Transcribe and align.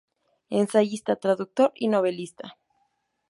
Ensayista, 0.49 1.15
traductor 1.17 1.71
y 1.75 1.87
novelista. 1.87 2.57